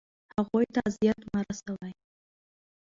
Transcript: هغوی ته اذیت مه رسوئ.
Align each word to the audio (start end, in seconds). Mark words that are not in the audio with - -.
هغوی 0.35 0.65
ته 0.73 0.79
اذیت 0.87 1.19
مه 1.31 1.41
رسوئ. 1.47 1.93